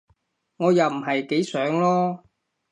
[0.57, 2.19] 我又唔係幾想囉